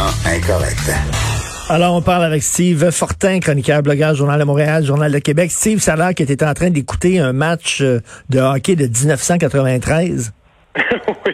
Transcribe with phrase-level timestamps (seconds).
[0.00, 0.90] Politiquement incorrect.
[1.68, 5.50] Alors, on parle avec Steve Fortin, chroniqueur, blogueur, Journal de Montréal, Journal de Québec.
[5.50, 8.76] Steve, ça a l'air que tu étais en train d'écouter un match euh, de hockey
[8.76, 10.32] de 1993.
[10.76, 11.32] oui,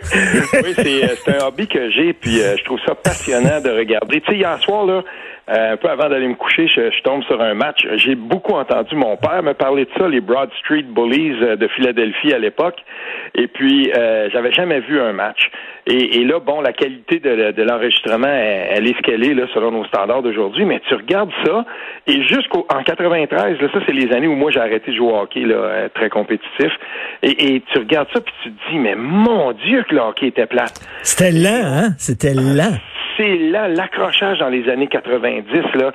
[0.65, 3.70] oui c'est, euh, c'est un hobby que j'ai, puis euh, je trouve ça passionnant de
[3.70, 4.20] regarder.
[4.20, 5.03] Tu sais, hier soir, là,
[5.48, 7.87] euh, un peu avant d'aller me coucher, je, je, tombe sur un match.
[7.97, 12.33] J'ai beaucoup entendu mon père me parler de ça, les Broad Street Bullies de Philadelphie
[12.33, 12.83] à l'époque.
[13.37, 15.51] Et puis, euh, j'avais jamais vu un match.
[15.89, 19.35] Et, et, là, bon, la qualité de, de l'enregistrement, elle, elle, est ce qu'elle est
[19.35, 20.65] là, selon nos standards d'aujourd'hui.
[20.65, 21.65] Mais tu regardes ça,
[22.09, 25.17] et jusqu'en 93, là, ça c'est les années où moi j'ai arrêté de jouer au
[25.17, 26.73] hockey là, euh, très compétitif.
[27.23, 30.27] Et, et, tu regardes ça, puis tu te dis, mais mon Dieu que le hockey
[30.28, 30.81] était plate.
[31.03, 31.89] C'était lent, hein?
[31.98, 32.77] C'était lent
[33.17, 35.93] c'est là l'accrochage dans les années 90 là,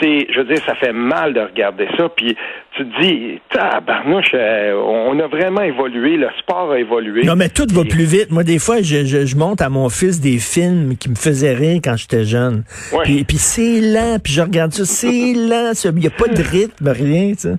[0.00, 2.36] c'est je veux dire ça fait mal de regarder ça puis
[2.76, 7.24] tu te dis tabarnouche euh, on a vraiment évolué, le sport a évolué.
[7.24, 8.30] Non mais tout va plus vite.
[8.30, 11.54] Moi des fois je, je, je, monte à mon fils des films qui me faisaient
[11.54, 12.64] rire quand j'étais jeune.
[12.92, 13.04] Ouais.
[13.04, 16.42] Puis, puis c'est lent, puis je regarde ça, c'est lent, il n'y a pas de
[16.42, 17.56] rythme, rien, tu sais.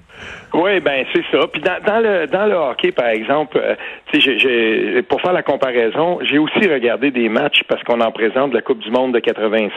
[0.54, 1.48] Oui, ben c'est ça.
[1.48, 3.74] Puis dans, dans, le dans le hockey, par exemple, euh,
[4.14, 8.62] j'ai, pour faire la comparaison, j'ai aussi regardé des matchs parce qu'on en présente la
[8.62, 9.72] Coupe du Monde de 86.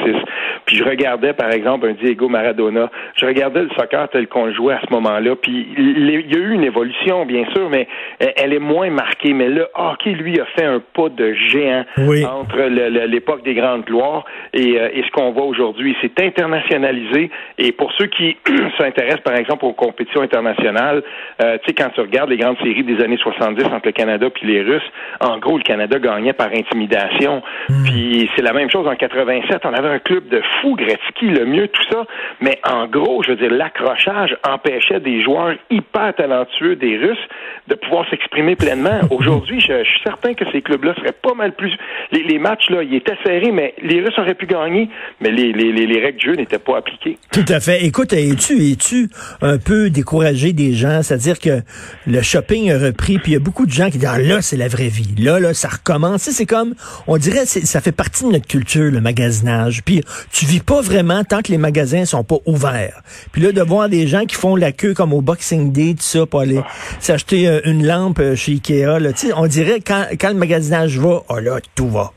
[0.66, 2.90] Puis je regardais, par exemple, un Diego Maradona.
[3.14, 5.34] Je regardais le soccer tel qu'on le jouait à ce moment-là.
[5.36, 7.88] Puis il y a eu une évolution, bien sûr, mais
[8.18, 9.32] elle est moins marquée.
[9.32, 12.22] Mais le hockey, lui, a fait un pas de géant oui.
[12.26, 12.60] entre
[13.06, 15.96] l'époque des grandes gloires et, euh, et ce qu'on voit aujourd'hui.
[16.02, 17.30] C'est internationalisé.
[17.56, 18.36] Et pour ceux qui
[18.78, 22.84] s'intéressent, par exemple, aux compétitions internationales, euh, tu sais, quand tu regardes les grandes séries
[22.84, 26.48] des années 70 entre le Canada puis les Russes, en gros, le Canada gagnait par
[26.52, 27.42] intimidation.
[27.68, 27.84] Mm.
[27.84, 29.60] Puis c'est la même chose en 87.
[29.64, 32.04] On avait un club de fous, Gretzky, le mieux, tout ça.
[32.40, 37.28] Mais en gros, je veux dire, l'accrochage empêchait des joueurs hyper talentueux des Russes
[37.68, 39.00] de pouvoir s'exprimer pleinement.
[39.10, 41.72] Aujourd'hui, je, je, suis certain que ces clubs-là seraient pas mal plus...
[42.12, 44.88] Les, les, matchs, là, ils étaient serrés, mais les Russes auraient pu gagner,
[45.20, 47.18] mais les, les, les règles du jeu n'étaient pas appliquées.
[47.32, 47.84] Tout à fait.
[47.84, 49.08] Écoute, es-tu es-tu
[49.42, 51.62] un peu découragé des gens, c'est-à-dire que
[52.06, 54.42] le shopping a repris, puis il y a beaucoup de gens qui disent ah, là
[54.42, 56.22] c'est la vraie vie, là là ça recommence.
[56.22, 56.74] C'est comme,
[57.06, 59.82] on dirait, ça fait partie de notre culture le magasinage.
[59.84, 60.02] Puis
[60.32, 63.02] tu vis pas vraiment tant que les magasins sont pas ouverts.
[63.30, 66.02] Puis là de voir des gens qui font la queue comme au Boxing Day, tout
[66.02, 66.60] ça, pour aller
[66.98, 71.58] s'acheter une lampe chez Ikea, là, on dirait quand quand le magasinage va, oh là
[71.74, 72.10] tout va.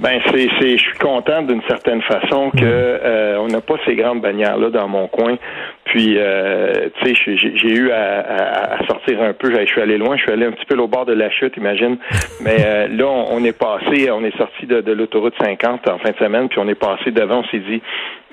[0.00, 3.96] Ben c'est c'est je suis content d'une certaine façon que euh, on n'a pas ces
[3.96, 5.36] grandes bannières là dans mon coin.
[5.90, 9.52] Puis euh, tu sais j'ai eu à, à, sortir un peu.
[9.52, 10.16] Je suis allé loin.
[10.16, 11.98] Je suis allé un petit peu au bord de la chute, imagine.
[12.40, 15.98] Mais euh, là on, on, est passé, on est sorti de, de l'autoroute 50 en
[15.98, 17.40] fin de semaine, puis on est passé devant.
[17.40, 17.82] On s'est dit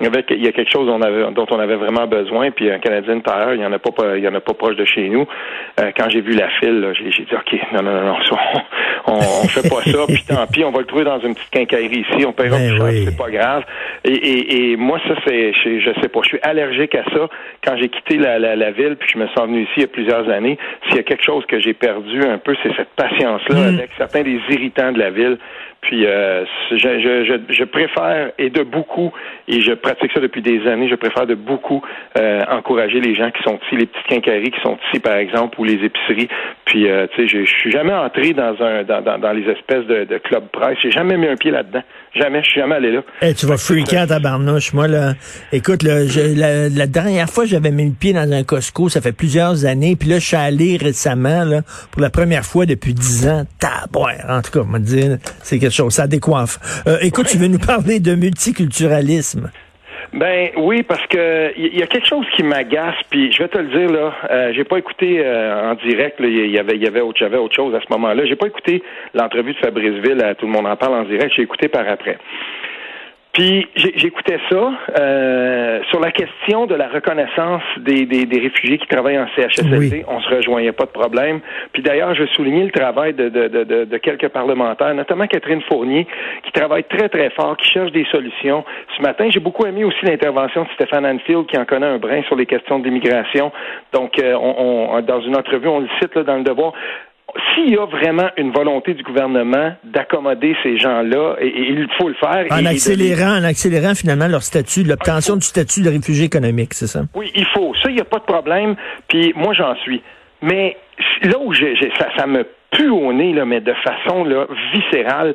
[0.00, 2.06] il y, avait, il y a quelque chose dont on avait, dont on avait vraiment
[2.06, 2.50] besoin.
[2.50, 4.76] Puis un Canadien Tire, il y en a pas, il y en a pas proche
[4.76, 5.26] de chez nous.
[5.80, 8.38] Euh, quand j'ai vu la file, j'ai dit ok non non non, non
[9.06, 9.98] on, on fait pas ça.
[10.06, 12.70] Puis tant pis, on va le trouver dans une petite quincaillerie ici, on paiera ben
[12.70, 13.04] plus oui.
[13.06, 13.64] c'est pas grave.
[14.04, 17.28] Et, et, et moi, ça, c'est, je, je sais pas, je suis allergique à ça.
[17.64, 19.84] Quand j'ai quitté la, la, la, ville, puis je me suis venu ici il y
[19.84, 22.90] a plusieurs années, s'il y a quelque chose que j'ai perdu un peu, c'est cette
[22.96, 23.78] patience-là Mm.
[23.78, 25.38] avec certains des irritants de la ville.
[25.80, 29.12] Puis euh, je, je, je, je, préfère, et de beaucoup,
[29.46, 31.82] et je pratique ça depuis des années, je préfère de beaucoup
[32.18, 35.58] euh, encourager les gens qui sont ici, les petites quincailleries qui sont ici, par exemple,
[35.60, 36.28] ou les épiceries.
[36.64, 39.48] Puis, euh, tu sais, je, je suis jamais entré dans un dans, dans, dans les
[39.50, 40.76] espèces de, de club presse.
[40.82, 41.82] J'ai jamais mis un pied là-dedans.
[42.14, 43.02] Jamais, je suis jamais allé là.
[43.22, 44.72] Hey, tu vas freaker à ta barnouche.
[44.72, 45.12] Moi, là,
[45.52, 46.00] écoute, là,
[46.34, 49.94] la, la, dernière fois, j'avais mis le pied dans un Costco, ça fait plusieurs années.
[49.94, 51.60] Puis là, je suis allé récemment, là,
[51.92, 53.44] pour la première fois depuis dix ans.
[53.60, 55.04] Tabouère, en tout cas, on m'a dit,
[55.42, 56.58] c'est chose, ça décoiffe.
[56.86, 59.50] Euh, écoute, tu veux nous parler de multiculturalisme.
[60.12, 63.58] Ben oui, parce que il y, a quelque chose qui m'agace, puis je vais te
[63.58, 67.02] le dire là, euh, j'ai pas écouté euh, en direct, il y avait, y avait
[67.02, 68.24] autre, j'avais autre chose à ce moment-là.
[68.24, 68.82] J'ai pas écouté
[69.12, 71.32] l'entrevue de Fabriceville, à tout le monde en parle en direct.
[71.36, 72.16] J'ai écouté par après.
[73.32, 78.86] Puis j'écoutais ça euh, sur la question de la reconnaissance des, des, des réfugiés qui
[78.88, 79.78] travaillent en CHSLD.
[79.78, 80.04] Oui.
[80.08, 81.40] On se rejoignait pas de problème.
[81.72, 86.06] Puis d'ailleurs, je soulignais le travail de, de, de, de, quelques parlementaires, notamment Catherine Fournier,
[86.44, 88.64] qui travaille très très fort, qui cherche des solutions.
[88.96, 92.22] Ce matin, j'ai beaucoup aimé aussi l'intervention de Stéphane Anfield, qui en connaît un brin
[92.24, 93.52] sur les questions d'immigration.
[93.92, 96.72] Donc, euh, on, on, dans une entrevue, on le cite là, dans le devoir
[97.54, 102.08] s'il y a vraiment une volonté du gouvernement d'accommoder ces gens-là, et, et il faut
[102.08, 102.46] le faire.
[102.50, 106.86] En de- accélérant, en accélérant finalement leur statut, l'obtention du statut de réfugié économique, c'est
[106.86, 107.02] ça?
[107.14, 107.74] Oui, il faut.
[107.82, 108.76] Ça, il n'y a pas de problème.
[109.08, 110.02] Puis moi, j'en suis.
[110.40, 110.76] Mais
[111.22, 115.34] là où j'ai, ça, ça me pue au nez, là, mais de façon là, viscérale,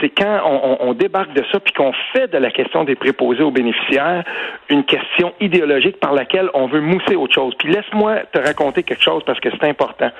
[0.00, 2.94] c'est quand on, on- on débarque de ça puis qu'on fait de la question des
[2.94, 4.22] préposés aux bénéficiaires
[4.68, 7.54] une question idéologique par laquelle on veut mousser autre chose.
[7.58, 10.10] Puis laisse-moi te raconter quelque chose parce que c'est important.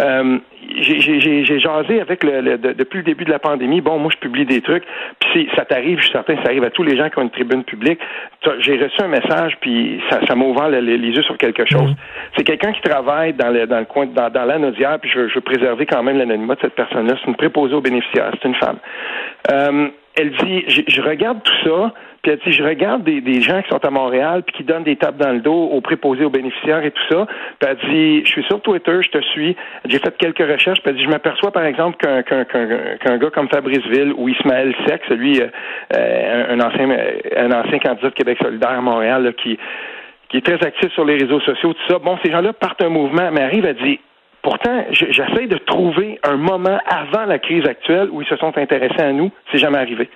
[0.00, 0.38] Euh,
[0.80, 3.80] j'ai, j'ai, j'ai- j'ai jasé avec le, le- de- depuis le début de la pandémie.
[3.80, 4.84] Bon, moi, je publie des trucs.
[5.18, 7.30] Puis ça t'arrive, je suis certain, ça arrive à tous les gens qui ont une
[7.30, 7.98] tribune publique.
[8.60, 11.64] J'ai reçu un message, puis ça, ça m'a ouvert le- le- les yeux sur quelque
[11.68, 11.92] chose.
[12.36, 15.40] C'est quelqu'un qui travaille dans le, dans le coin, dans, dans l'anodière, puis je, veux-
[15.40, 17.14] préserver quand même l'anonymat de cette personne-là.
[17.20, 18.78] C'est une préposée aux bénéficiaires, c'est une femme.
[19.50, 21.92] Euh, elle dit, je, regarde tout ça,
[22.22, 24.96] puis elle dit, je regarde des, gens qui sont à Montréal, puis qui donnent des
[24.96, 27.26] tapes dans le dos aux préposés aux bénéficiaires et tout ça.
[27.58, 30.90] Puis elle dit, je suis sur Twitter, je te suis, j'ai fait quelques recherches, puis
[30.90, 35.40] elle dit, je m'aperçois par exemple qu'un gars comme Fabrice Ville ou Ismaël Sec, celui,
[35.40, 35.48] euh,
[35.96, 36.88] euh, un, ancien
[37.36, 39.58] un ancien candidat de Québec solidaire à Montréal, qui
[40.34, 42.00] qui est très actif sur les réseaux sociaux, tout ça.
[42.00, 43.98] Bon, ces gens-là partent un mouvement, mais arrive à dire,
[44.44, 48.56] pourtant, je- j'essaie de trouver un moment avant la crise actuelle où ils se sont
[48.56, 49.32] intéressés à nous.
[49.50, 50.08] C'est jamais arrivé.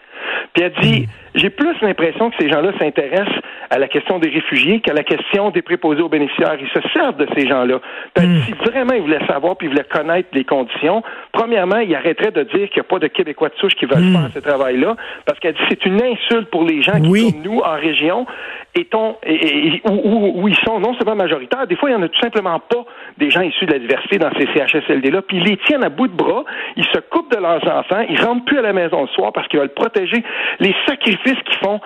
[0.52, 4.80] Puis elle dit, j'ai plus l'impression que ces gens-là s'intéressent à la question des réfugiés
[4.80, 6.56] qu'à la question des préposés aux bénéficiaires.
[6.60, 7.80] Ils se servent de ces gens-là.
[8.16, 12.30] Dit, si vraiment ils voulaient savoir puis ils voulaient connaître les conditions, premièrement, ils arrêteraient
[12.30, 14.96] de dire qu'il n'y a pas de Québécois de souche qui veulent faire ce travail-là,
[15.26, 18.26] parce qu'elle dit, c'est une insulte pour les gens qui, comme nous, en région,
[18.74, 22.04] et, et- où, où- où ils sont non seulement majoritaires, des fois, il n'y en
[22.04, 22.84] a tout simplement pas
[23.18, 26.06] des gens issus de la diversité dans ces CHSLD-là, puis ils les tiennent à bout
[26.08, 26.44] de bras,
[26.76, 29.48] ils se coupent de leurs enfants, ils rentrent plus à la maison le soir parce
[29.48, 30.22] qu'ils veulent protéger
[30.60, 31.80] les sacrifices qu'ils font.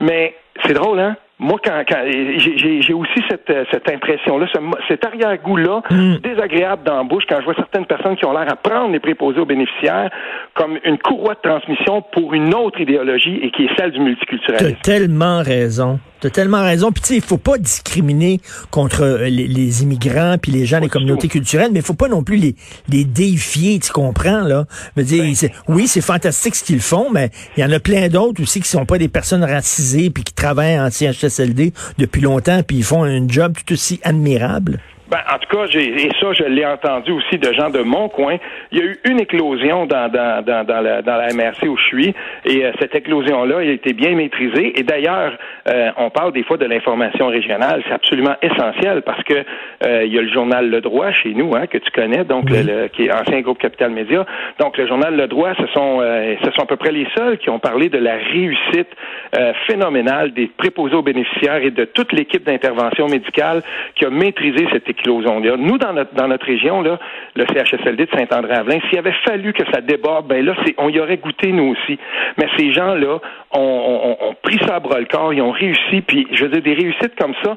[0.00, 1.16] Mais c'est drôle, hein?
[1.40, 5.82] Moi, quand, quand j'ai- aussi cette, euh, cette impression-là, ce, cet arrière-goût-là,
[6.22, 9.00] désagréable dans la bouche, quand je vois certaines personnes qui ont l'air à prendre les
[9.00, 10.10] préposés aux bénéficiaires
[10.54, 14.04] comme une courroie de transmission pour une autre idéologie et qui est celle du T'as
[14.04, 14.80] multiculturalisme.
[14.82, 15.98] tellement raison.
[16.24, 16.90] T'as tellement raison.
[16.90, 18.40] Puis tu sais, il faut pas discriminer
[18.70, 22.08] contre euh, les, les immigrants puis les gens des communautés culturelles, mais il faut pas
[22.08, 22.56] non plus les,
[22.88, 24.64] les défier, tu comprends là?
[24.96, 25.50] Je veux dire, Ben.
[25.68, 28.68] oui, c'est fantastique ce qu'ils font, mais il y en a plein d'autres aussi qui
[28.70, 33.02] sont pas des personnes racisées puis qui travaillent en CHSLD depuis longtemps puis ils font
[33.02, 34.80] un job tout aussi admirable.
[35.10, 38.08] Ben, en tout cas, j'ai, et ça, je l'ai entendu aussi de gens de mon
[38.08, 38.36] coin.
[38.72, 41.76] Il y a eu une éclosion dans, dans, dans, dans, la, dans la MRC où
[41.76, 42.14] je suis,
[42.46, 44.78] et euh, cette éclosion-là a été bien maîtrisée.
[44.80, 45.36] Et d'ailleurs,
[45.68, 49.34] euh, on parle des fois de l'information régionale, c'est absolument essentiel parce que
[49.84, 52.48] euh, il y a le journal Le Droit chez nous, hein, que tu connais, donc
[52.48, 54.24] le, le- qui est ancien groupe Capital Média.
[54.58, 57.36] Donc le journal Le Droit, ce sont, euh, ce sont à peu près les seuls
[57.36, 58.88] qui ont parlé de la réussite
[59.36, 63.62] euh, phénoménale des préposés aux bénéficiaires et de toute l'équipe d'intervention médicale
[63.96, 66.98] qui a maîtrisé cette Nous, dans notre, dans notre région, là,
[67.34, 71.18] le CHSLD de Saint-André-Avelin, s'il avait fallu que ça déborde, ben là, on y aurait
[71.18, 71.98] goûté nous aussi.
[72.38, 73.18] Mais ces gens-là
[73.54, 76.50] ont, ont- ont pris ça à bras le corps, ils ont réussi, puis je veux
[76.50, 77.56] dire, des réussites comme ça,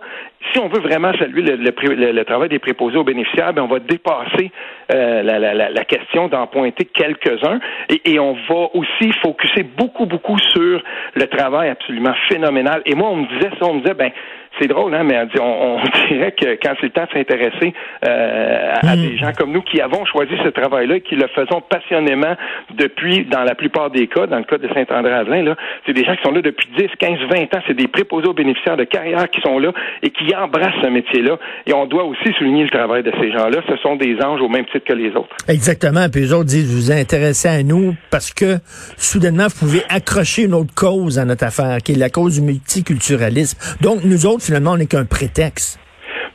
[0.54, 3.54] si on veut vraiment saluer le, le pré- le- le travail des préposés aux bénéficiaires,
[3.54, 4.52] ben on va dépasser
[4.94, 7.60] euh, la, la- la- la question d'en pointer quelques-uns
[7.90, 10.82] et, et on va aussi focuser beaucoup, beaucoup sur
[11.16, 12.82] le travail absolument phénoménal.
[12.86, 14.12] Et moi, on me disait ça, on me disait, ben,
[14.60, 17.12] c'est drôle, hein, mais on, dit- on- on dirait que quand c'est le temps de
[17.18, 17.74] s'intéresser
[18.08, 21.28] euh, à, à des gens comme nous qui avons choisi ce travail-là et qui le
[21.28, 22.36] faisons passionnément
[22.74, 25.56] depuis, dans la plupart des cas, dans le cas de Saint-André-Avelin,
[25.88, 27.62] c'est des gens qui sont là depuis 10, 15, 20 ans.
[27.66, 29.72] C'est des préposés aux bénéficiaires de carrière qui sont là
[30.04, 31.40] et qui embrassent ce métier-là.
[31.66, 33.62] Et on doit aussi souligner le travail de ces gens-là.
[33.70, 35.36] Ce sont des anges au même titre que les autres.
[35.48, 36.10] Exactement.
[36.10, 38.58] Puis les autres disent, vous vous intéressez à nous parce que
[38.98, 42.42] soudainement, vous pouvez accrocher une autre cause à notre affaire, qui est la cause du
[42.42, 43.58] multiculturalisme.
[43.82, 45.80] Donc, nous autres, finalement, on n'est qu'un prétexte.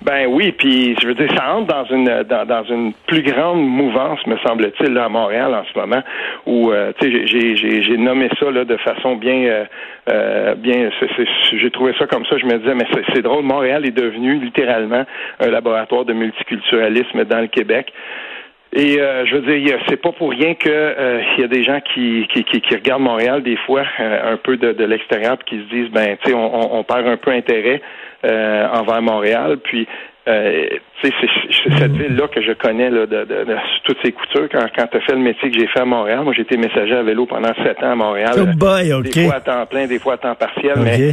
[0.05, 3.63] Ben oui, puis je veux dire, ça entre dans une dans, dans une plus grande
[3.65, 6.03] mouvance, me semble-t-il, là, à Montréal en ce moment,
[6.45, 9.65] où euh, tu sais, j'ai j'ai j'ai nommé ça là de façon bien euh,
[10.11, 10.91] euh, bien.
[11.53, 12.37] J'ai trouvé ça comme ça.
[12.37, 13.45] Je me disais, mais c'est drôle.
[13.45, 15.05] Montréal est devenu littéralement
[15.39, 17.93] un laboratoire de multiculturalisme dans le Québec.
[18.75, 21.63] Et euh, je veux dire, c'est pas pour rien que euh, il y a des
[21.63, 25.37] gens qui, qui, qui, qui regardent Montréal des fois euh, un peu de, de l'extérieur
[25.37, 27.83] puis qui se disent ben tu sais on, on, on perd un peu intérêt
[28.25, 29.59] euh, envers Montréal.
[29.63, 29.87] Puis
[30.27, 30.69] euh,
[31.03, 31.15] tu sais
[31.67, 34.49] c'est cette ville là que je connais là, de, de, de toutes ses coutures.
[34.51, 36.57] Quand quand tu as fait le métier que j'ai fait à Montréal moi j'ai été
[36.57, 38.33] messager à vélo pendant sept ans à Montréal.
[38.39, 41.13] Oh boy, des fois à temps plein des fois à temps partiel mais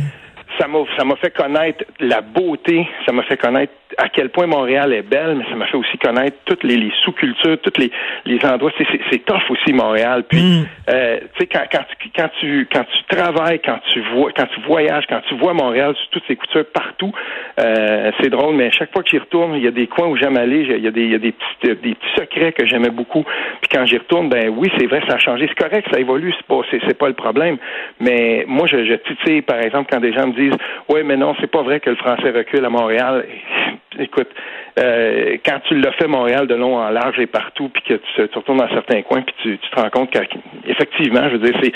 [0.59, 4.45] ça m'a ça m'a fait connaître la beauté, ça m'a fait connaître à quel point
[4.45, 7.91] Montréal est belle, mais ça m'a fait aussi connaître toutes les, les sous-cultures, tous les,
[8.25, 8.71] les endroits.
[8.77, 10.23] C'est, c'est, c'est tough aussi Montréal.
[10.29, 10.65] Puis, Mm.
[10.89, 14.45] euh, tu sais, quand, quand, tu, quand tu quand tu travailles, quand tu vois, quand
[14.53, 17.11] tu voyages, quand tu vois Montréal toutes ces coutures partout,
[17.59, 18.55] euh, c'est drôle.
[18.55, 20.61] Mais chaque fois que j'y retourne, il y a des coins où j'aime aller.
[20.61, 23.23] Il y a des, il y a des petits, des petits secrets que j'aimais beaucoup.
[23.61, 25.47] Puis quand j'y retourne, ben oui, c'est vrai, ça a changé.
[25.49, 26.33] C'est correct, ça évolue.
[26.37, 27.57] C'est pas, c'est, c'est pas le problème.
[27.99, 30.48] Mais moi, je, je titille, par exemple, quand des gens me disent,
[30.89, 33.25] ouais, mais non, c'est pas vrai que le français recule à Montréal.
[33.99, 34.29] Écoute,
[34.79, 38.27] euh, quand tu l'as fait Montréal de long en large et partout, puis que tu,
[38.27, 41.59] tu retournes dans certains coins, puis tu, tu te rends compte qu'effectivement, je veux dire,
[41.61, 41.73] c'est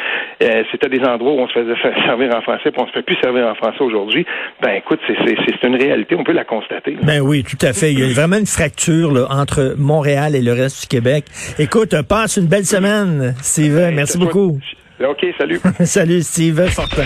[0.47, 1.75] euh, c'était des endroits où on se faisait
[2.05, 4.25] servir en français, puis on se fait plus servir en français aujourd'hui.
[4.61, 6.95] Ben écoute, c'est, une réalité, on peut la constater.
[7.01, 7.91] Ben oui, tout à fait.
[7.91, 11.25] Il y a vraiment une fracture là, entre Montréal et le reste du Québec.
[11.57, 13.91] Écoute, passe une belle semaine, Steve.
[13.93, 14.59] Merci beaucoup.
[15.01, 15.59] OK, salut.
[15.85, 17.01] Salut, Steve Fortin.